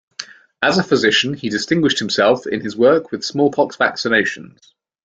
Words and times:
As 0.63 0.79
a 0.79 0.83
physician 0.83 1.35
he 1.35 1.49
distinguished 1.49 1.99
himself 1.99 2.47
in 2.47 2.61
his 2.61 2.75
work 2.75 3.11
with 3.11 3.23
smallpox 3.23 3.77
vaccinations. 3.77 4.57